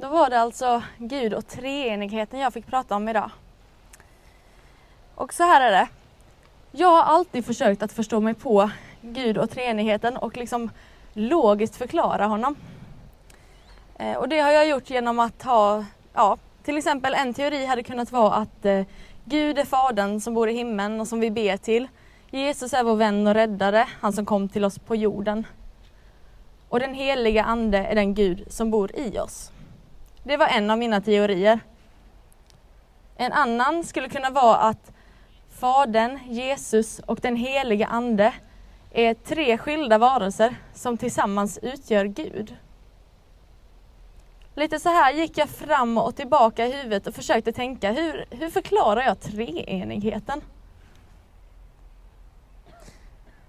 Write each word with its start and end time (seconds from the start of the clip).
Då 0.00 0.08
var 0.08 0.30
det 0.30 0.40
alltså 0.40 0.82
Gud 0.98 1.34
och 1.34 1.46
treenigheten 1.46 2.40
jag 2.40 2.52
fick 2.52 2.66
prata 2.66 2.96
om 2.96 3.08
idag. 3.08 3.30
Och 5.14 5.34
så 5.34 5.42
här 5.42 5.60
är 5.60 5.70
det. 5.70 5.88
Jag 6.72 6.88
har 6.88 7.02
alltid 7.02 7.46
försökt 7.46 7.82
att 7.82 7.92
förstå 7.92 8.20
mig 8.20 8.34
på 8.34 8.70
Gud 9.00 9.38
och 9.38 9.50
treenigheten 9.50 10.16
och 10.16 10.36
liksom 10.36 10.70
logiskt 11.12 11.76
förklara 11.76 12.26
honom. 12.26 12.56
Eh, 13.98 14.16
och 14.16 14.28
det 14.28 14.38
har 14.40 14.50
jag 14.50 14.68
gjort 14.68 14.90
genom 14.90 15.18
att 15.18 15.42
ha, 15.42 15.84
ja, 16.14 16.38
till 16.64 16.78
exempel 16.78 17.14
en 17.14 17.34
teori 17.34 17.66
hade 17.66 17.82
kunnat 17.82 18.12
vara 18.12 18.34
att 18.34 18.64
eh, 18.64 18.82
Gud 19.24 19.58
är 19.58 19.64
Fadern 19.64 20.20
som 20.20 20.34
bor 20.34 20.48
i 20.48 20.52
himlen 20.52 21.00
och 21.00 21.08
som 21.08 21.20
vi 21.20 21.30
ber 21.30 21.56
till. 21.56 21.88
Jesus 22.30 22.72
är 22.72 22.82
vår 22.82 22.96
vän 22.96 23.26
och 23.26 23.34
räddare, 23.34 23.88
han 24.00 24.12
som 24.12 24.26
kom 24.26 24.48
till 24.48 24.64
oss 24.64 24.78
på 24.78 24.96
jorden. 24.96 25.46
Och 26.68 26.80
den 26.80 26.94
heliga 26.94 27.44
Ande 27.44 27.78
är 27.78 27.94
den 27.94 28.14
Gud 28.14 28.44
som 28.48 28.70
bor 28.70 28.96
i 28.96 29.18
oss. 29.18 29.52
Det 30.22 30.36
var 30.36 30.46
en 30.46 30.70
av 30.70 30.78
mina 30.78 31.00
teorier. 31.00 31.60
En 33.16 33.32
annan 33.32 33.84
skulle 33.84 34.08
kunna 34.08 34.30
vara 34.30 34.56
att 34.56 34.92
Fadern, 35.60 36.18
Jesus 36.28 36.98
och 36.98 37.20
den 37.20 37.36
helige 37.36 37.86
Ande 37.86 38.34
är 38.90 39.14
tre 39.14 39.58
skilda 39.58 39.98
varelser 39.98 40.56
som 40.74 40.98
tillsammans 40.98 41.58
utgör 41.62 42.04
Gud. 42.04 42.56
Lite 44.54 44.78
så 44.78 44.88
här 44.88 45.12
gick 45.12 45.38
jag 45.38 45.48
fram 45.48 45.98
och 45.98 46.16
tillbaka 46.16 46.66
i 46.66 46.72
huvudet 46.72 47.06
och 47.06 47.14
försökte 47.14 47.52
tänka 47.52 47.92
hur, 47.92 48.24
hur 48.30 48.50
förklarar 48.50 49.02
jag 49.02 49.20
treenigheten? 49.20 50.40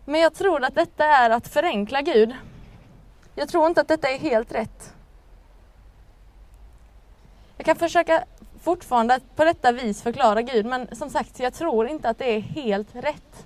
Men 0.06 0.22
jag 0.22 0.34
tror 0.34 0.64
att 0.64 0.76
detta 0.76 1.06
är 1.06 1.30
att 1.30 1.48
förenkla 1.48 2.02
Gud. 2.02 2.36
Jag 3.36 3.50
tror 3.50 3.68
inte 3.68 3.82
att 3.82 3.88
detta 3.88 4.10
är 4.10 4.20
helt 4.20 4.52
rätt. 4.52 4.94
Jag 7.62 7.66
kan 7.66 7.76
försöka 7.76 8.24
fortfarande 8.62 9.20
på 9.36 9.44
detta 9.44 9.72
vis 9.72 10.02
förklara 10.02 10.42
Gud 10.42 10.66
men 10.66 10.96
som 10.96 11.10
sagt, 11.10 11.40
jag 11.40 11.54
tror 11.54 11.88
inte 11.88 12.10
att 12.10 12.18
det 12.18 12.36
är 12.36 12.40
helt 12.40 12.96
rätt. 12.96 13.46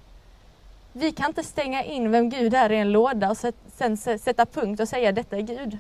Vi 0.92 1.12
kan 1.12 1.28
inte 1.28 1.44
stänga 1.44 1.84
in 1.84 2.12
vem 2.12 2.30
Gud 2.30 2.53
är 2.53 2.72
i 2.72 2.78
en 2.78 2.92
låda 2.92 3.30
och 3.30 3.38
sen 3.75 3.98
sätta 3.98 4.45
punkt 4.45 4.80
och 4.80 4.90
säga 4.90 5.12
detta 5.12 5.38
är 5.38 5.42
Gud. 5.42 5.78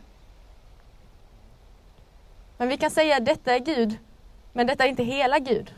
Men 2.57 2.67
vi 2.67 2.77
kan 2.77 2.91
säga 2.91 3.19
detta 3.19 3.55
är 3.55 3.59
Gud, 3.59 3.97
men 4.53 4.67
detta 4.67 4.83
är 4.83 4.87
inte 4.87 5.03
hela 5.03 5.39
Gud. 5.39 5.73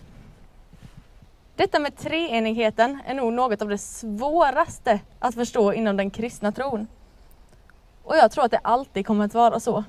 Detta 1.56 1.80
med 1.80 1.98
treenigheten 1.98 3.00
är 3.06 3.14
nog 3.14 3.34
något 3.34 3.62
av 3.62 3.70
det 3.70 3.78
svåraste 3.78 5.00
att 5.20 5.36
förstå 5.36 5.74
inom 5.74 5.98
den 5.98 6.10
kristna 6.10 6.52
tron. 6.52 6.88
Och 8.04 8.18
jag 8.18 8.32
tror 8.32 8.46
att 8.46 8.52
det 8.52 8.62
alltid 8.64 9.06
kommer 9.08 9.26
att 9.26 9.34
vara 9.34 9.60
så. 9.60 9.84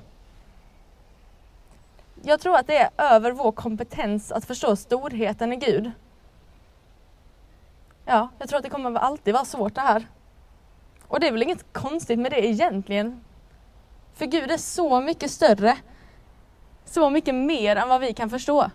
Jag 2.23 2.41
tror 2.41 2.57
att 2.57 2.67
det 2.67 2.77
är 2.77 2.91
över 2.99 3.33
vår 3.33 3.53
kompetens 3.53 4.33
att 4.33 4.45
förstå 4.45 4.77
storheten 4.77 5.53
i 5.53 5.57
Gud. 5.57 5.91
Ja, 8.05 8.29
jag 8.39 8.49
tror 8.49 8.57
att 8.57 8.63
det 8.63 8.71
kommer 8.71 9.01
alltid 9.01 9.35
vara 9.35 9.45
svårt 9.45 9.75
det 9.75 9.81
här. 9.81 10.09
Och 11.09 11.21
det 11.21 11.29
är 11.29 11.33
väl 11.33 11.43
inget 11.43 11.73
konstigt 11.73 12.19
med 12.19 12.33
det 12.33 12.47
egentligen. 12.47 13.25
För 14.15 14.27
Gud 14.27 14.51
är 14.51 14.57
så 14.57 15.01
mycket 15.01 15.31
större. 15.31 15.79
Så 16.85 17.11
mycket 17.11 17.35
mer 17.35 17.77
än 17.77 17.89
vad 17.89 18.01
vi 18.01 18.13
kan 18.13 18.31
förstå. 18.31 18.71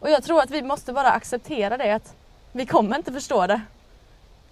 Och 0.00 0.10
jag 0.10 0.22
tror 0.22 0.42
att 0.42 0.50
vi 0.50 0.62
måste 0.62 0.92
bara 0.92 1.10
acceptera 1.10 1.76
det 1.76 1.94
att 1.94 2.14
vi 2.52 2.66
kommer 2.66 2.96
inte 2.96 3.12
förstå 3.12 3.46
det. 3.46 3.60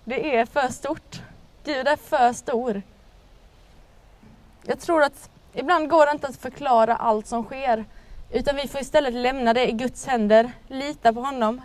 Det 0.05 0.37
är 0.37 0.47
för 0.47 0.69
stort. 0.69 1.23
Gud 1.64 1.89
är 1.89 1.97
för 1.97 2.33
stor. 2.33 2.83
Jag 4.62 4.81
tror 4.81 5.03
att 5.03 5.31
ibland 5.56 5.90
går 5.90 6.06
det 6.06 6.12
inte 6.12 6.26
att 6.26 6.36
förklara 6.36 6.96
allt 6.96 7.26
som 7.26 7.44
sker. 7.44 7.84
Utan 8.30 8.56
vi 8.56 8.68
får 8.68 8.80
istället 8.80 9.14
lämna 9.14 9.54
det 9.54 9.68
i 9.68 9.72
Guds 9.72 10.06
händer, 10.06 10.52
lita 10.68 11.12
på 11.12 11.20
honom, 11.20 11.62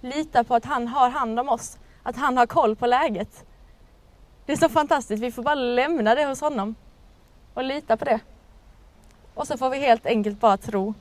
lita 0.00 0.44
på 0.44 0.54
att 0.54 0.64
han 0.64 0.88
har 0.88 1.10
hand 1.10 1.40
om 1.40 1.48
oss, 1.48 1.78
att 2.02 2.16
han 2.16 2.36
har 2.36 2.46
koll 2.46 2.76
på 2.76 2.86
läget. 2.86 3.44
Det 4.46 4.52
är 4.52 4.56
så 4.56 4.68
fantastiskt, 4.68 5.22
vi 5.22 5.32
får 5.32 5.42
bara 5.42 5.54
lämna 5.54 6.14
det 6.14 6.24
hos 6.24 6.40
honom 6.40 6.74
och 7.54 7.64
lita 7.64 7.96
på 7.96 8.04
det. 8.04 8.20
Och 9.34 9.46
så 9.46 9.58
får 9.58 9.70
vi 9.70 9.78
helt 9.78 10.06
enkelt 10.06 10.40
bara 10.40 10.56
tro. 10.56 10.94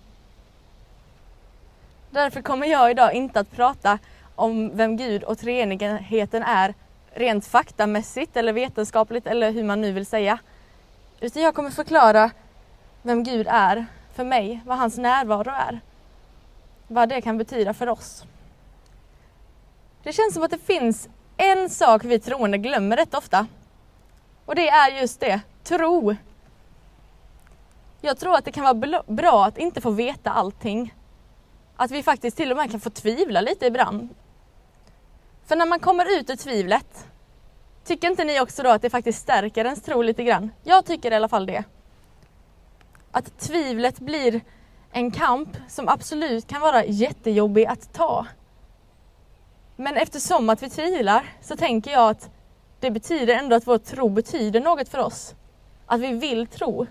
Därför 2.10 2.42
kommer 2.42 2.68
jag 2.68 2.92
idag 2.92 3.14
inte 3.14 3.40
att 3.40 3.52
prata 3.52 4.00
om 4.36 4.78
vem 4.78 4.98
Gud 4.98 5.24
och 5.24 5.38
treenigheten 5.38 6.44
är 6.44 6.74
rent 7.12 7.46
faktamässigt 7.46 8.38
eller 8.38 8.54
vetenskapligt 8.54 9.28
eller 9.28 9.52
hur 9.52 9.64
man 9.64 9.82
nu 9.82 9.92
vill 9.92 10.06
säga. 10.06 10.40
Utan 11.20 11.44
jag 11.44 11.56
kommer 11.56 11.70
förklara 11.70 12.32
vem 13.02 13.24
Gud 13.24 13.48
är 13.50 13.86
för 14.14 14.24
mig, 14.24 14.62
vad 14.66 14.78
hans 14.78 14.98
närvaro 14.98 15.50
är. 15.50 15.82
Vad 16.88 17.10
det 17.10 17.22
kan 17.22 17.38
betyda 17.38 17.74
för 17.74 17.90
oss. 17.90 18.26
Det 20.04 20.14
känns 20.14 20.34
som 20.34 20.44
att 20.44 20.52
det 20.52 20.58
finns 20.58 21.10
en 21.38 21.70
sak 21.70 22.04
vi 22.04 22.20
troende 22.20 22.58
glömmer 22.58 22.98
rätt 22.98 23.14
ofta. 23.14 23.48
Och 24.46 24.56
det 24.56 24.70
är 24.70 25.02
just 25.02 25.20
det, 25.20 25.42
tro. 25.64 26.16
Jag 28.02 28.18
tror 28.18 28.36
att 28.36 28.46
det 28.46 28.52
kan 28.52 28.64
vara 28.64 29.04
bra 29.08 29.46
att 29.46 29.58
inte 29.58 29.82
få 29.82 29.90
veta 29.90 30.32
allting. 30.32 30.94
Att 31.76 31.92
vi 31.92 32.04
faktiskt 32.04 32.38
till 32.38 32.52
och 32.52 32.58
med 32.58 32.72
kan 32.72 32.80
få 32.80 32.90
tvivla 32.90 33.42
lite 33.42 33.66
ibland. 33.66 34.10
För 35.46 35.56
när 35.56 35.66
man 35.66 35.80
kommer 35.80 36.20
ut 36.20 36.30
ur 36.30 36.36
tvivlet, 36.36 37.08
tycker 37.88 38.08
inte 38.08 38.24
ni 38.24 38.40
också 38.40 38.64
då 38.64 38.70
att 38.70 38.82
det 38.82 38.90
faktiskt 38.90 39.22
stärker 39.22 39.66
ens 39.66 39.82
tro 39.82 40.02
lite 40.02 40.24
grann? 40.24 40.52
Jag 40.64 40.86
tycker 40.86 41.12
i 41.12 41.16
alla 41.16 41.28
fall 41.28 41.46
det. 41.46 41.64
Att 43.12 43.40
tvivlet 43.40 44.00
blir 44.00 44.42
en 44.92 45.12
kamp 45.12 45.50
som 45.68 45.90
absolut 45.90 46.48
kan 46.48 46.62
vara 46.62 46.86
jättejobbig 46.86 47.66
att 47.66 47.94
ta. 47.94 48.26
Men 49.76 49.98
eftersom 49.98 50.50
att 50.50 50.64
vi 50.64 50.70
tvivlar 50.70 51.26
så 51.42 51.58
tänker 51.58 51.92
jag 51.92 52.10
att 52.10 52.30
det 52.80 52.92
betyder 52.92 53.36
ändå 53.36 53.56
att 53.56 53.68
vår 53.68 53.78
tro 53.78 54.10
betyder 54.10 54.60
något 54.60 54.90
för 54.90 55.00
oss. 55.00 55.36
Att 55.86 56.00
vi 56.00 56.14
vill 56.14 56.48
tro. 56.48 56.88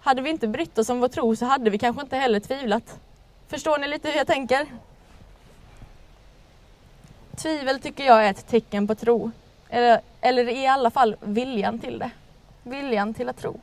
Hade 0.00 0.22
vi 0.22 0.30
inte 0.30 0.48
brytt 0.48 0.78
oss 0.78 0.90
om 0.90 1.00
vår 1.00 1.08
tro 1.08 1.36
så 1.36 1.44
hade 1.44 1.70
vi 1.70 1.78
kanske 1.78 2.02
inte 2.02 2.16
heller 2.16 2.40
tvivlat. 2.40 3.00
Förstår 3.48 3.78
ni 3.78 3.88
lite 3.88 4.10
hur 4.10 4.16
jag 4.16 4.26
tänker? 4.26 4.66
Tvivel 7.36 7.80
tycker 7.80 8.04
jag 8.04 8.26
är 8.26 8.30
ett 8.30 8.46
tecken 8.46 8.86
på 8.86 8.94
tro. 8.94 9.30
Eller, 9.68 10.00
eller 10.20 10.48
i 10.48 10.66
alla 10.66 10.90
fall 10.90 11.16
viljan 11.20 11.78
till 11.78 11.98
det. 11.98 12.10
Viljan 12.62 13.14
till 13.14 13.28
att 13.28 13.38
tro. 13.38 13.60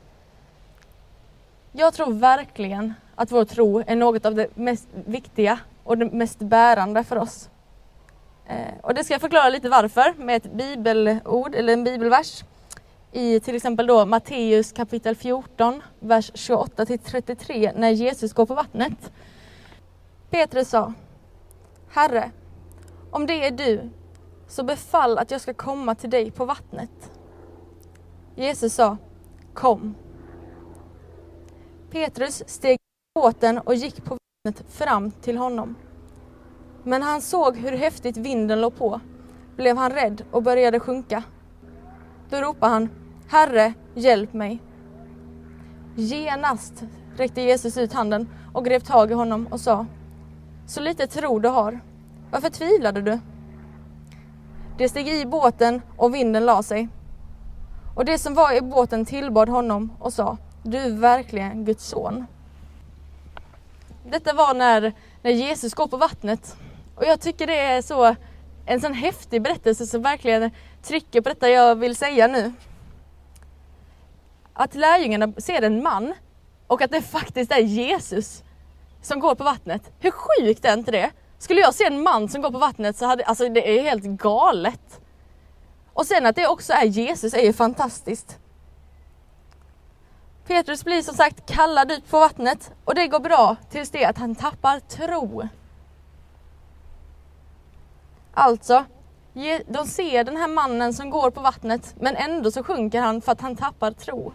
Jag 1.72 1.94
tror 1.94 2.12
verkligen 2.12 2.94
att 3.14 3.32
vår 3.32 3.44
tro 3.44 3.82
är 3.86 3.96
något 3.96 4.26
av 4.26 4.34
det 4.34 4.56
mest 4.56 4.88
viktiga 5.06 5.58
och 5.84 5.98
det 5.98 6.04
mest 6.04 6.38
bärande 6.38 7.04
för 7.04 7.16
oss. 7.16 7.48
Eh, 8.46 8.74
och 8.82 8.94
det 8.94 9.04
ska 9.04 9.14
jag 9.14 9.20
förklara 9.20 9.48
lite 9.48 9.68
varför 9.68 10.14
med 10.16 10.36
ett 10.36 10.52
bibelord 10.52 11.54
eller 11.54 11.72
en 11.72 11.84
bibelvers 11.84 12.44
i 13.12 13.40
till 13.40 13.56
exempel 13.56 13.86
då 13.86 14.06
Matteus 14.06 14.72
kapitel 14.72 15.16
14, 15.16 15.82
vers 16.00 16.30
28 16.34 16.86
till 16.86 16.98
33 16.98 17.72
när 17.76 17.90
Jesus 17.90 18.32
går 18.32 18.46
på 18.46 18.54
vattnet. 18.54 19.12
Petrus 20.30 20.68
sa 20.68 20.92
Herre, 21.90 22.30
om 23.14 23.26
det 23.26 23.46
är 23.46 23.50
du, 23.50 23.90
så 24.46 24.62
befall 24.62 25.18
att 25.18 25.30
jag 25.30 25.40
ska 25.40 25.54
komma 25.54 25.94
till 25.94 26.10
dig 26.10 26.30
på 26.30 26.44
vattnet. 26.44 27.10
Jesus 28.34 28.74
sa 28.74 28.96
Kom. 29.52 29.94
Petrus 31.90 32.42
steg 32.46 32.74
i 32.74 32.78
båten 33.14 33.58
och 33.58 33.74
gick 33.74 34.04
på 34.04 34.16
vattnet 34.44 34.72
fram 34.72 35.10
till 35.10 35.36
honom. 35.36 35.74
Men 36.82 37.02
han 37.02 37.20
såg 37.20 37.56
hur 37.56 37.72
häftigt 37.72 38.16
vinden 38.16 38.60
låg 38.60 38.76
på, 38.76 39.00
blev 39.56 39.76
han 39.76 39.90
rädd 39.90 40.24
och 40.30 40.42
började 40.42 40.80
sjunka. 40.80 41.22
Då 42.30 42.36
ropade 42.36 42.72
han 42.72 42.88
Herre, 43.28 43.74
hjälp 43.94 44.32
mig. 44.32 44.62
Genast 45.96 46.84
räckte 47.16 47.40
Jesus 47.40 47.76
ut 47.76 47.92
handen 47.92 48.28
och 48.52 48.64
grep 48.64 48.84
tag 48.84 49.10
i 49.10 49.14
honom 49.14 49.46
och 49.46 49.60
sa 49.60 49.86
Så 50.66 50.80
lite 50.80 51.06
tro 51.06 51.38
du 51.38 51.48
har. 51.48 51.80
Varför 52.34 52.50
tvivlade 52.50 53.00
du? 53.00 53.20
Det 54.78 54.88
steg 54.88 55.08
i 55.08 55.26
båten 55.26 55.82
och 55.96 56.14
vinden 56.14 56.46
la 56.46 56.62
sig. 56.62 56.88
Och 57.96 58.04
det 58.04 58.18
som 58.18 58.34
var 58.34 58.52
i 58.52 58.60
båten 58.60 59.04
tillbad 59.04 59.48
honom 59.48 59.92
och 59.98 60.12
sa 60.12 60.36
Du 60.62 60.78
är 60.78 60.90
verkligen 60.90 61.64
Guds 61.64 61.88
son. 61.88 62.26
Detta 64.10 64.32
var 64.32 64.54
när, 64.54 64.92
när 65.22 65.30
Jesus 65.30 65.74
går 65.74 65.86
på 65.86 65.96
vattnet. 65.96 66.56
Och 66.96 67.04
jag 67.04 67.20
tycker 67.20 67.46
det 67.46 67.58
är 67.58 67.82
så 67.82 68.16
en 68.66 68.80
sån 68.80 68.94
häftig 68.94 69.42
berättelse 69.42 69.86
som 69.86 70.02
verkligen 70.02 70.50
trycker 70.82 71.20
på 71.20 71.28
detta 71.28 71.48
jag 71.48 71.76
vill 71.76 71.96
säga 71.96 72.26
nu 72.26 72.52
att 74.52 74.74
lärjungarna 74.74 75.32
ser 75.36 75.62
en 75.62 75.82
man 75.82 76.14
och 76.66 76.82
att 76.82 76.90
det 76.90 77.02
faktiskt 77.02 77.52
är 77.52 77.60
Jesus 77.60 78.42
som 79.02 79.20
går 79.20 79.34
på 79.34 79.44
vattnet. 79.44 79.92
Hur 79.98 80.10
sjukt 80.10 80.64
är 80.64 80.74
inte 80.74 80.90
det? 80.90 81.10
Skulle 81.44 81.60
jag 81.60 81.74
se 81.74 81.84
en 81.84 82.02
man 82.02 82.28
som 82.28 82.42
går 82.42 82.50
på 82.50 82.58
vattnet 82.58 82.96
så 82.96 83.06
hade, 83.06 83.24
alltså 83.24 83.48
det 83.48 83.78
är 83.78 83.82
helt 83.82 84.04
galet. 84.04 85.00
Och 85.92 86.06
sen 86.06 86.26
att 86.26 86.36
det 86.36 86.46
också 86.46 86.72
är 86.72 86.84
Jesus 86.84 87.34
är 87.34 87.42
ju 87.42 87.52
fantastiskt. 87.52 88.38
Petrus 90.46 90.84
blir 90.84 91.02
som 91.02 91.14
sagt 91.14 91.46
kallad 91.46 91.92
ut 91.92 92.10
på 92.10 92.20
vattnet 92.20 92.72
och 92.84 92.94
det 92.94 93.06
går 93.06 93.20
bra 93.20 93.56
tills 93.70 93.90
det 93.90 94.04
att 94.04 94.18
han 94.18 94.34
tappar 94.34 94.80
tro. 94.80 95.48
Alltså, 98.34 98.84
de 99.66 99.86
ser 99.86 100.24
den 100.24 100.36
här 100.36 100.48
mannen 100.48 100.94
som 100.94 101.10
går 101.10 101.30
på 101.30 101.40
vattnet 101.40 101.94
men 102.00 102.16
ändå 102.16 102.50
så 102.50 102.62
sjunker 102.62 103.00
han 103.00 103.20
för 103.20 103.32
att 103.32 103.40
han 103.40 103.56
tappar 103.56 103.90
tro. 103.90 104.32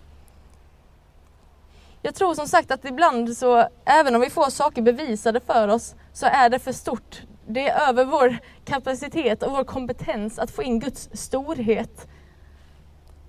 Jag 2.01 2.15
tror 2.15 2.33
som 2.33 2.47
sagt 2.47 2.71
att 2.71 2.85
ibland 2.85 3.37
så, 3.37 3.67
även 3.85 4.15
om 4.15 4.21
vi 4.21 4.29
får 4.29 4.49
saker 4.49 4.81
bevisade 4.81 5.39
för 5.39 5.67
oss, 5.67 5.95
så 6.13 6.25
är 6.25 6.49
det 6.49 6.59
för 6.59 6.71
stort. 6.71 7.21
Det 7.47 7.69
är 7.69 7.89
över 7.89 8.05
vår 8.05 8.37
kapacitet 8.65 9.43
och 9.43 9.51
vår 9.51 9.63
kompetens 9.63 10.39
att 10.39 10.51
få 10.51 10.63
in 10.63 10.79
Guds 10.79 11.09
storhet. 11.13 12.07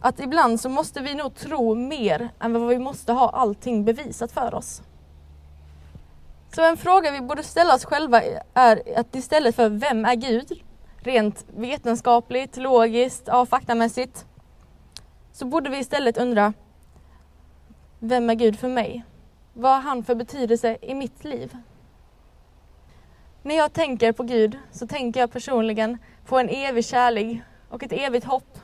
Att 0.01 0.21
ibland 0.21 0.61
så 0.61 0.69
måste 0.69 1.01
vi 1.01 1.15
nog 1.15 1.35
tro 1.35 1.75
mer 1.75 2.29
än 2.41 2.53
vad 2.53 2.69
vi 2.69 2.79
måste 2.79 3.13
ha 3.13 3.31
allting 3.31 3.85
bevisat 3.85 4.33
för 4.33 4.55
oss. 4.55 4.83
Så 6.55 6.63
en 6.65 6.77
fråga 6.77 7.11
vi 7.11 7.21
borde 7.21 7.43
ställa 7.43 7.75
oss 7.75 7.85
själva 7.85 8.23
är 8.55 8.83
att 8.97 9.15
istället 9.15 9.57
för 9.57 9.69
vem 9.69 10.05
är 10.05 10.15
Gud? 10.15 10.63
Rent 10.97 11.45
vetenskapligt, 11.57 12.57
logiskt, 12.57 13.23
ja, 13.27 13.47
faktamässigt. 13.47 14.27
Så 15.33 15.47
borde 15.47 15.71
vi 15.71 15.79
istället 15.79 16.19
undra 16.19 16.53
vem 18.01 18.31
är 18.31 18.35
Gud 18.35 18.59
för 18.59 18.69
mig? 18.69 19.05
Vad 19.53 19.73
har 19.73 19.81
han 19.81 20.05
för 20.05 20.15
betydelse 20.15 20.77
i 20.83 20.95
mitt 20.95 21.25
liv? 21.25 21.57
När 23.43 23.55
jag 23.55 23.73
tänker 23.73 24.13
på 24.13 24.23
Gud 24.23 24.59
så 24.73 24.87
tänker 24.87 25.21
jag 25.21 25.33
personligen 25.33 25.99
på 26.27 26.39
en 26.39 26.49
evig 26.49 26.85
kärlek 26.85 27.43
och 27.69 27.83
ett 27.83 27.93
evigt 27.93 28.27
hopp. 28.27 28.59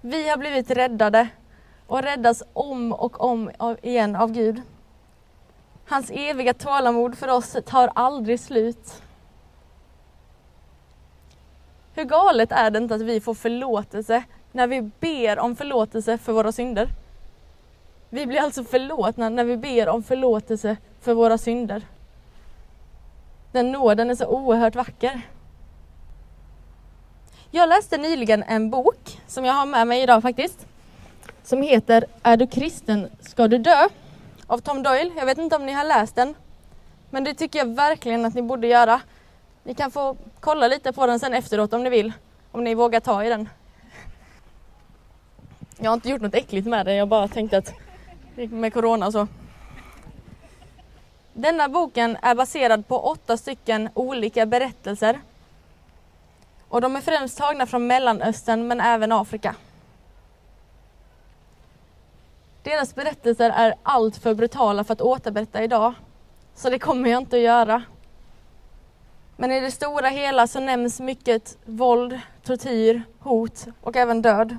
Vi 0.00 0.28
har 0.28 0.36
blivit 0.36 0.70
räddade 0.70 1.28
och 1.86 2.02
räddas 2.02 2.42
om 2.52 2.92
och 2.92 3.20
om 3.20 3.50
igen 3.82 4.16
av 4.16 4.32
Gud. 4.32 4.62
Hans 5.86 6.10
eviga 6.10 6.54
tålamod 6.54 7.18
för 7.18 7.28
oss 7.28 7.56
tar 7.66 7.90
aldrig 7.94 8.40
slut. 8.40 9.02
Hur 11.94 12.04
galet 12.04 12.52
är 12.52 12.70
det 12.70 12.78
inte 12.78 12.94
att 12.94 13.00
vi 13.00 13.20
får 13.20 13.34
förlåtelse 13.34 14.24
när 14.52 14.66
vi 14.66 14.82
ber 15.00 15.38
om 15.38 15.56
förlåtelse 15.56 16.18
för 16.18 16.32
våra 16.32 16.52
synder? 16.52 16.88
Vi 18.12 18.26
blir 18.26 18.40
alltså 18.40 18.64
förlåtna 18.64 19.28
när 19.28 19.44
vi 19.44 19.56
ber 19.56 19.88
om 19.88 20.02
förlåtelse 20.02 20.76
för 21.00 21.14
våra 21.14 21.38
synder. 21.38 21.82
Den 23.52 23.72
nåden 23.72 24.10
är 24.10 24.14
så 24.14 24.26
oerhört 24.26 24.74
vacker. 24.74 25.20
Jag 27.50 27.68
läste 27.68 27.98
nyligen 27.98 28.42
en 28.42 28.70
bok 28.70 29.20
som 29.26 29.44
jag 29.44 29.52
har 29.52 29.66
med 29.66 29.86
mig 29.86 30.02
idag 30.02 30.22
faktiskt. 30.22 30.66
Som 31.42 31.62
heter 31.62 32.04
Är 32.22 32.36
du 32.36 32.46
kristen 32.46 33.08
ska 33.20 33.48
du 33.48 33.58
dö? 33.58 33.88
Av 34.46 34.58
Tom 34.58 34.82
Doyle. 34.82 35.12
Jag 35.16 35.26
vet 35.26 35.38
inte 35.38 35.56
om 35.56 35.66
ni 35.66 35.72
har 35.72 35.84
läst 35.84 36.16
den. 36.16 36.34
Men 37.10 37.24
det 37.24 37.34
tycker 37.34 37.58
jag 37.58 37.74
verkligen 37.74 38.24
att 38.24 38.34
ni 38.34 38.42
borde 38.42 38.66
göra. 38.66 39.00
Ni 39.62 39.74
kan 39.74 39.90
få 39.90 40.16
kolla 40.40 40.68
lite 40.68 40.92
på 40.92 41.06
den 41.06 41.20
sen 41.20 41.34
efteråt 41.34 41.72
om 41.72 41.82
ni 41.82 41.90
vill. 41.90 42.12
Om 42.52 42.64
ni 42.64 42.74
vågar 42.74 43.00
ta 43.00 43.24
i 43.24 43.28
den. 43.28 43.48
Jag 45.78 45.90
har 45.90 45.94
inte 45.94 46.08
gjort 46.08 46.22
något 46.22 46.34
äckligt 46.34 46.66
med 46.66 46.86
den, 46.86 46.96
jag 46.96 47.08
bara 47.08 47.28
tänkte 47.28 47.58
att 47.58 47.72
med 48.34 48.72
corona 48.72 49.12
så. 49.12 49.26
Denna 51.32 51.68
boken 51.68 52.16
är 52.22 52.34
baserad 52.34 52.88
på 52.88 52.98
åtta 53.00 53.36
stycken 53.36 53.88
olika 53.94 54.46
berättelser. 54.46 55.20
Och 56.68 56.80
de 56.80 56.96
är 56.96 57.00
främst 57.00 57.38
tagna 57.38 57.66
från 57.66 57.86
Mellanöstern 57.86 58.68
men 58.68 58.80
även 58.80 59.12
Afrika. 59.12 59.54
Deras 62.62 62.94
berättelser 62.94 63.50
är 63.50 63.74
alltför 63.82 64.34
brutala 64.34 64.84
för 64.84 64.92
att 64.92 65.00
återberätta 65.00 65.62
idag. 65.62 65.94
Så 66.54 66.70
det 66.70 66.78
kommer 66.78 67.10
jag 67.10 67.22
inte 67.22 67.36
att 67.36 67.42
göra. 67.42 67.82
Men 69.36 69.52
i 69.52 69.60
det 69.60 69.70
stora 69.70 70.08
hela 70.08 70.46
så 70.46 70.60
nämns 70.60 71.00
mycket 71.00 71.58
våld, 71.64 72.20
tortyr, 72.42 73.02
hot 73.18 73.66
och 73.80 73.96
även 73.96 74.22
död. 74.22 74.56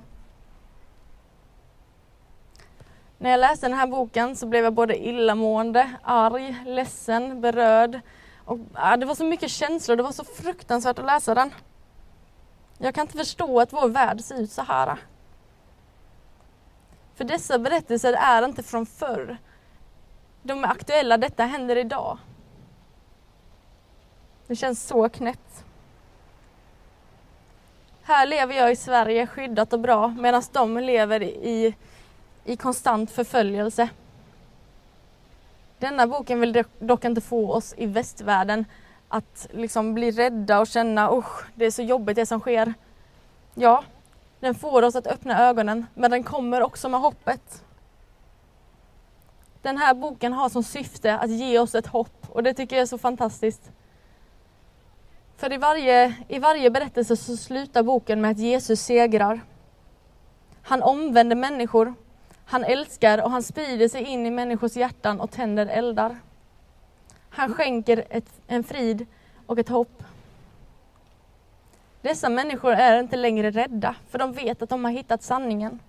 När 3.22 3.30
jag 3.30 3.40
läste 3.40 3.66
den 3.68 3.78
här 3.78 3.88
boken 3.88 4.36
så 4.36 4.48
blev 4.48 4.64
jag 4.64 4.74
både 4.74 5.08
illamående, 5.08 5.92
arg, 6.04 6.64
ledsen, 6.66 7.42
berörd. 7.42 8.00
Och, 8.46 8.60
ja, 8.74 8.98
det 8.98 9.06
var 9.06 9.16
så 9.16 9.26
mycket 9.26 9.52
känslor, 9.52 9.96
det 9.96 10.04
var 10.04 10.12
så 10.12 10.24
fruktansvärt 10.24 11.00
att 11.00 11.06
läsa 11.06 11.36
den. 11.36 11.54
Jag 12.78 12.96
kan 12.96 13.02
inte 13.02 13.18
förstå 13.18 13.60
att 13.60 13.74
vår 13.74 13.90
värld 13.90 14.22
ser 14.22 14.36
ut 14.42 14.52
så 14.52 14.62
här. 14.62 14.98
För 17.16 17.24
dessa 17.24 17.60
berättelser 17.60 18.14
är 18.14 18.46
inte 18.46 18.64
från 18.64 18.86
förr. 18.86 19.38
De 20.44 20.64
är 20.64 20.68
aktuella, 20.68 21.18
detta 21.18 21.46
händer 21.46 21.76
idag. 21.76 22.18
Det 24.48 24.56
känns 24.56 24.88
så 24.88 25.10
knäppt. 25.10 25.66
Här 28.04 28.26
lever 28.26 28.56
jag 28.56 28.72
i 28.72 28.76
Sverige 28.76 29.28
skyddat 29.28 29.74
och 29.74 29.80
bra 29.80 30.08
medan 30.08 30.44
de 30.52 30.78
lever 30.78 31.24
i 31.24 31.76
i 32.46 32.56
konstant 32.56 33.12
förföljelse. 33.12 33.90
Denna 35.80 36.08
boken 36.08 36.40
vill 36.40 36.64
dock 36.80 37.06
inte 37.06 37.22
få 37.22 37.54
oss 37.54 37.74
i 37.78 37.86
västvärlden 37.86 38.66
att 39.08 39.48
liksom 39.52 39.94
bli 39.94 40.12
rädda 40.12 40.60
och 40.60 40.68
känna 40.68 41.12
usch, 41.12 41.46
det 41.56 41.66
är 41.66 41.72
så 41.72 41.82
jobbigt 41.82 42.16
det 42.16 42.26
som 42.26 42.40
sker. 42.40 42.74
Ja, 43.56 43.84
den 44.40 44.56
får 44.56 44.82
oss 44.82 44.96
att 44.96 45.08
öppna 45.08 45.40
ögonen, 45.40 45.86
men 45.94 46.12
den 46.12 46.24
kommer 46.24 46.62
också 46.62 46.90
med 46.90 47.00
hoppet. 47.00 47.64
Den 49.62 49.78
här 49.78 49.94
boken 49.94 50.34
har 50.34 50.50
som 50.50 50.64
syfte 50.64 51.18
att 51.18 51.30
ge 51.30 51.60
oss 51.60 51.76
ett 51.76 51.88
hopp 51.88 52.28
och 52.30 52.44
det 52.44 52.54
tycker 52.54 52.76
jag 52.76 52.84
är 52.84 52.88
så 52.88 52.98
fantastiskt. 52.98 53.72
För 55.38 55.54
i 55.54 55.58
varje, 55.58 56.16
i 56.28 56.40
varje 56.40 56.70
berättelse 56.70 57.18
så 57.18 57.38
slutar 57.38 57.84
boken 57.84 58.22
med 58.22 58.32
att 58.32 58.40
Jesus 58.40 58.82
segrar. 58.82 59.42
Han 60.62 60.82
omvänder 60.82 61.36
människor 61.36 61.94
han 62.46 62.64
älskar 62.64 63.24
och 63.24 63.32
han 63.32 63.44
sprider 63.44 63.88
sig 63.88 64.04
in 64.04 64.26
i 64.26 64.32
människors 64.32 64.76
hjärtan 64.76 65.20
och 65.20 65.32
tänder 65.32 65.66
eldar. 65.66 66.20
Han 67.30 67.54
skänker 67.54 68.06
ett, 68.10 68.30
en 68.48 68.64
frid 68.64 69.06
och 69.46 69.60
ett 69.60 69.70
hopp. 69.70 70.04
Dessa 72.02 72.30
människor 72.30 72.72
är 72.72 73.00
inte 73.00 73.16
längre 73.16 73.52
rädda, 73.52 73.96
för 74.10 74.20
de 74.20 74.34
vet 74.34 74.62
att 74.62 74.70
de 74.70 74.86
har 74.86 74.92
hittat 74.92 75.24
sanningen. 75.24 75.80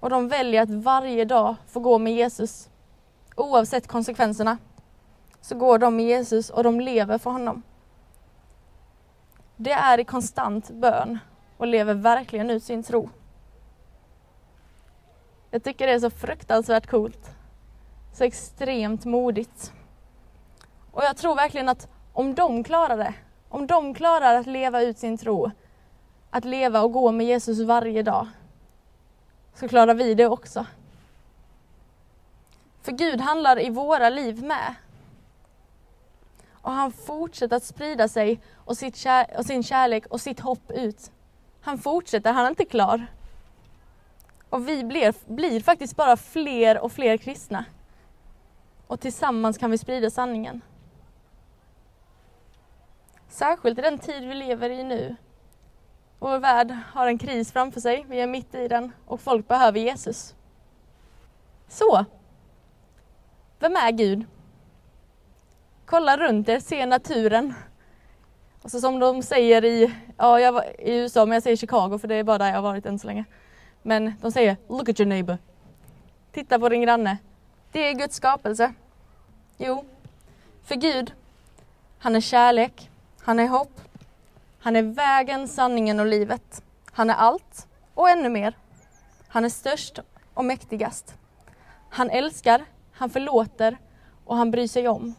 Och 0.00 0.10
de 0.10 0.28
väljer 0.28 0.62
att 0.62 0.70
varje 0.70 1.24
dag 1.24 1.54
få 1.66 1.80
gå 1.80 1.98
med 1.98 2.14
Jesus. 2.14 2.68
Oavsett 3.36 3.86
konsekvenserna 3.86 4.58
så 5.40 5.54
går 5.54 5.78
de 5.78 5.96
med 5.96 6.06
Jesus 6.06 6.50
och 6.50 6.62
de 6.62 6.80
lever 6.80 7.18
för 7.18 7.30
honom. 7.30 7.62
Det 9.56 9.72
är 9.72 10.00
i 10.00 10.04
konstant 10.04 10.70
bön 10.70 11.18
och 11.56 11.66
lever 11.66 11.94
verkligen 11.94 12.50
ut 12.50 12.64
sin 12.64 12.82
tro. 12.82 13.10
Jag 15.50 15.64
tycker 15.64 15.86
det 15.86 15.92
är 15.92 15.98
så 15.98 16.10
fruktansvärt 16.10 16.86
coolt. 16.86 17.30
Så 18.12 18.24
extremt 18.24 19.04
modigt. 19.04 19.72
Och 20.92 21.02
jag 21.04 21.16
tror 21.16 21.34
verkligen 21.34 21.68
att 21.68 21.88
om 22.12 22.34
de 22.34 22.64
klarar 22.64 22.96
det, 22.96 23.14
om 23.48 23.66
de 23.66 23.94
klarar 23.94 24.34
att 24.34 24.46
leva 24.46 24.82
ut 24.82 24.98
sin 24.98 25.18
tro, 25.18 25.50
att 26.30 26.44
leva 26.44 26.82
och 26.82 26.92
gå 26.92 27.12
med 27.12 27.26
Jesus 27.26 27.60
varje 27.60 28.02
dag, 28.02 28.26
så 29.54 29.68
klarar 29.68 29.94
vi 29.94 30.14
det 30.14 30.26
också. 30.26 30.66
För 32.82 32.92
Gud 32.92 33.20
handlar 33.20 33.60
i 33.60 33.70
våra 33.70 34.10
liv 34.10 34.44
med. 34.44 34.74
Och 36.52 36.72
han 36.72 36.92
fortsätter 36.92 37.56
att 37.56 37.64
sprida 37.64 38.08
sig 38.08 38.40
och, 38.54 38.76
sitt 38.76 38.96
kär 38.96 39.26
och 39.38 39.46
sin 39.46 39.62
kärlek 39.62 40.06
och 40.06 40.20
sitt 40.20 40.40
hopp 40.40 40.70
ut. 40.70 41.10
Han 41.60 41.78
fortsätter, 41.78 42.32
han 42.32 42.44
är 42.44 42.48
inte 42.48 42.64
klar. 42.64 43.06
Och 44.50 44.68
vi 44.68 44.84
blir, 44.84 45.14
blir 45.34 45.60
faktiskt 45.60 45.96
bara 45.96 46.16
fler 46.16 46.78
och 46.78 46.92
fler 46.92 47.16
kristna. 47.16 47.64
Och 48.86 49.00
tillsammans 49.00 49.58
kan 49.58 49.70
vi 49.70 49.78
sprida 49.78 50.10
sanningen. 50.10 50.60
Särskilt 53.28 53.78
i 53.78 53.82
den 53.82 53.98
tid 53.98 54.28
vi 54.28 54.34
lever 54.34 54.70
i 54.70 54.84
nu. 54.84 55.16
Vår 56.18 56.38
värld 56.38 56.76
har 56.92 57.06
en 57.06 57.18
kris 57.18 57.52
framför 57.52 57.80
sig, 57.80 58.06
vi 58.08 58.20
är 58.20 58.26
mitt 58.26 58.54
i 58.54 58.68
den 58.68 58.92
och 59.06 59.20
folk 59.20 59.48
behöver 59.48 59.80
Jesus. 59.80 60.34
Så, 61.68 62.04
vem 63.58 63.76
är 63.76 63.90
Gud? 63.90 64.26
Kolla 65.86 66.16
runt 66.16 66.48
er, 66.48 66.60
se 66.60 66.86
naturen. 66.86 67.54
Och 68.62 68.70
så 68.70 68.80
som 68.80 68.98
de 68.98 69.22
säger 69.22 69.64
i, 69.64 69.94
ja, 70.16 70.40
jag 70.40 70.52
var 70.52 70.80
i 70.80 70.98
USA, 70.98 71.26
men 71.26 71.34
jag 71.34 71.42
säger 71.42 71.56
Chicago 71.56 71.98
för 71.98 72.08
det 72.08 72.14
är 72.14 72.24
bara 72.24 72.38
där 72.38 72.46
jag 72.46 72.54
har 72.54 72.62
varit 72.62 72.86
än 72.86 72.98
så 72.98 73.06
länge. 73.06 73.24
Men 73.88 74.14
de 74.20 74.32
säger 74.32 74.56
Look 74.68 74.88
at 74.88 75.00
your 75.00 75.08
neighbor. 75.08 75.38
Titta 76.32 76.58
på 76.58 76.68
din 76.68 76.82
granne. 76.82 77.18
Det 77.72 77.88
är 77.88 77.92
Guds 77.92 78.16
skapelse. 78.16 78.74
Jo, 79.56 79.84
för 80.64 80.74
Gud, 80.74 81.12
han 81.98 82.16
är 82.16 82.20
kärlek, 82.20 82.90
han 83.20 83.38
är 83.38 83.46
hopp, 83.46 83.80
han 84.60 84.76
är 84.76 84.82
vägen, 84.82 85.48
sanningen 85.48 86.00
och 86.00 86.06
livet. 86.06 86.62
Han 86.92 87.10
är 87.10 87.14
allt 87.14 87.66
och 87.94 88.10
ännu 88.10 88.28
mer. 88.28 88.56
Han 89.28 89.44
är 89.44 89.48
störst 89.48 89.98
och 90.34 90.44
mäktigast. 90.44 91.14
Han 91.90 92.10
älskar, 92.10 92.64
han 92.92 93.10
förlåter 93.10 93.78
och 94.24 94.36
han 94.36 94.50
bryr 94.50 94.68
sig 94.68 94.88
om. 94.88 95.14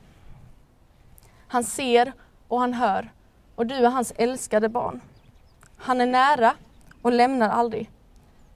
Han 1.48 1.64
ser 1.64 2.14
och 2.48 2.60
han 2.60 2.74
hör 2.74 3.12
och 3.56 3.66
du 3.66 3.76
är 3.76 3.90
hans 3.90 4.14
älskade 4.16 4.70
barn. 4.70 5.02
Han 5.78 6.02
är 6.02 6.08
nära 6.08 6.56
och 7.02 7.12
lämnar 7.12 7.50
aldrig. 7.50 7.90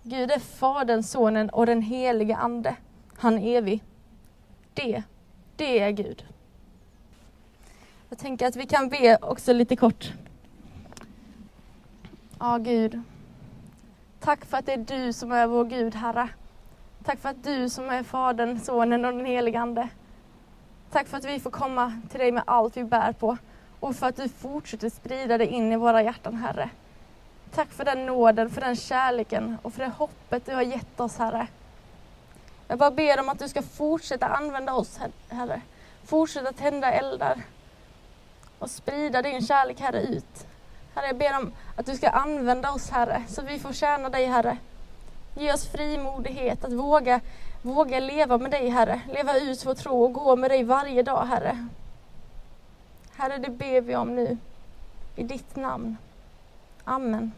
Gud 0.06 0.32
är 0.32 0.40
Fadern, 0.40 1.04
Sonen 1.04 1.50
och 1.50 1.66
den 1.66 1.82
helige 1.82 2.36
Ande. 2.36 2.76
Han 3.18 3.38
är 3.38 3.58
evig. 3.58 3.84
Det, 4.74 5.04
det 5.56 5.80
är 5.80 5.92
Gud. 5.92 6.26
Jag 8.10 8.18
tänker 8.18 8.48
att 8.48 8.56
vi 8.56 8.66
kan 8.66 8.90
be 8.90 9.18
också 9.22 9.54
lite 9.54 9.76
kort. 9.76 10.14
Ja, 12.40 12.58
Gud. 12.58 13.02
Tack 14.20 14.46
för 14.46 14.58
att 14.58 14.66
det 14.66 14.74
är 14.74 14.78
du 14.78 15.14
som 15.14 15.32
är 15.32 15.48
vår 15.48 15.66
Gud, 15.66 15.96
Herre. 15.96 16.30
Tack 17.04 17.20
för 17.20 17.30
att 17.30 17.44
du 17.44 17.70
som 17.70 17.90
är 17.90 18.04
Fadern, 18.04 18.60
Sonen 18.60 19.06
och 19.06 19.14
den 19.14 19.26
helige 19.26 19.60
Ande. 19.60 19.90
Tack 20.92 21.08
för 21.08 21.18
att 21.18 21.26
vi 21.26 21.40
får 21.40 21.52
komma 21.52 22.02
till 22.10 22.20
dig 22.20 22.32
med 22.32 22.44
allt 22.48 22.78
vi 22.78 22.84
bär 22.84 23.12
på 23.12 23.38
och 23.80 23.96
för 23.96 24.08
att 24.08 24.16
du 24.16 24.30
fortsätter 24.30 24.90
sprida 24.90 25.38
det 25.38 25.48
in 25.48 25.72
i 25.72 25.76
våra 25.76 26.04
hjärtan, 26.04 26.36
Herre. 26.36 26.70
Tack 27.56 27.70
för 27.70 27.86
den 27.86 28.06
nåden, 28.06 28.50
för 28.50 28.62
den 28.62 28.76
kärleken 28.76 29.58
och 29.62 29.74
för 29.74 29.84
det 29.84 29.90
hoppet 29.90 30.46
du 30.46 30.56
har 30.56 30.62
gett 30.62 31.00
oss, 31.00 31.18
Herre. 31.18 31.48
Jag 32.68 32.80
bara 32.80 32.92
ber 32.92 33.20
om 33.20 33.30
att 33.30 33.40
du 33.40 33.50
ska 33.50 33.62
fortsätta 33.62 34.28
använda 34.28 34.74
oss, 34.74 35.00
Herre. 35.30 35.62
Fortsätta 36.06 36.54
tända 36.54 36.92
eldar 36.92 37.42
och 38.60 38.70
sprida 38.70 39.22
din 39.22 39.42
kärlek, 39.42 39.80
Herre, 39.80 40.02
ut. 40.02 40.48
Herre, 40.96 41.08
jag 41.08 41.18
ber 41.18 41.38
om 41.38 41.54
att 41.76 41.86
du 41.86 41.96
ska 41.96 42.10
använda 42.10 42.72
oss, 42.72 42.90
Herre, 42.90 43.24
så 43.28 43.42
vi 43.42 43.60
får 43.60 43.74
tjäna 43.74 44.10
dig, 44.10 44.26
Herre. 44.26 44.58
Ge 45.36 45.54
oss 45.54 45.68
frimodighet 45.68 46.66
att 46.66 46.74
våga, 46.74 47.20
våga 47.62 48.00
leva 48.00 48.38
med 48.38 48.52
dig, 48.52 48.70
Herre. 48.70 49.02
Leva 49.14 49.38
ut 49.38 49.66
vår 49.66 49.74
tro 49.74 50.04
och 50.04 50.14
gå 50.14 50.36
med 50.36 50.52
dig 50.52 50.64
varje 50.64 51.04
dag, 51.04 51.26
Herre. 51.26 51.68
Herre, 53.16 53.38
det 53.38 53.50
ber 53.50 53.82
vi 53.82 53.96
om 53.96 54.16
nu. 54.16 54.38
I 55.16 55.24
ditt 55.24 55.56
namn. 55.56 55.98
Amen. 56.84 57.32